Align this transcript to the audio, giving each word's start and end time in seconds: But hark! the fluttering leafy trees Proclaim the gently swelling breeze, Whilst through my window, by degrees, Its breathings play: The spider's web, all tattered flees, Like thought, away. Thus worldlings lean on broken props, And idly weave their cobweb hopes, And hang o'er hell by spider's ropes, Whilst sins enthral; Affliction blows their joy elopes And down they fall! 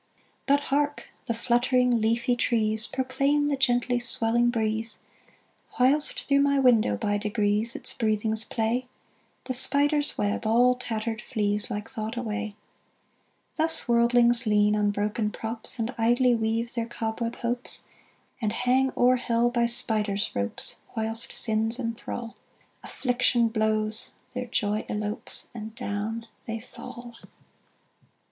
But 0.47 0.61
hark! 0.73 1.11
the 1.27 1.33
fluttering 1.35 2.01
leafy 2.01 2.35
trees 2.35 2.87
Proclaim 2.87 3.49
the 3.49 3.55
gently 3.55 3.99
swelling 3.99 4.49
breeze, 4.49 5.03
Whilst 5.79 6.27
through 6.27 6.41
my 6.41 6.57
window, 6.57 6.97
by 6.97 7.19
degrees, 7.19 7.75
Its 7.75 7.93
breathings 7.93 8.43
play: 8.43 8.87
The 9.43 9.53
spider's 9.53 10.17
web, 10.17 10.47
all 10.47 10.73
tattered 10.73 11.21
flees, 11.21 11.69
Like 11.69 11.87
thought, 11.87 12.17
away. 12.17 12.55
Thus 13.57 13.87
worldlings 13.87 14.47
lean 14.47 14.75
on 14.75 14.89
broken 14.89 15.29
props, 15.29 15.77
And 15.77 15.93
idly 15.99 16.33
weave 16.33 16.73
their 16.73 16.87
cobweb 16.87 17.35
hopes, 17.35 17.83
And 18.41 18.53
hang 18.53 18.89
o'er 18.97 19.17
hell 19.17 19.51
by 19.51 19.67
spider's 19.67 20.31
ropes, 20.33 20.77
Whilst 20.97 21.31
sins 21.31 21.77
enthral; 21.77 22.33
Affliction 22.81 23.49
blows 23.49 24.13
their 24.33 24.47
joy 24.47 24.83
elopes 24.89 25.49
And 25.53 25.75
down 25.75 26.25
they 26.47 26.59
fall! 26.59 27.17